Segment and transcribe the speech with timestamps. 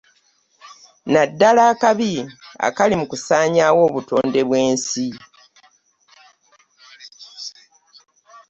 [1.05, 2.11] Nnaddala akabi
[2.67, 5.07] akali mu kusaanyaawo obutonde bw'ensi.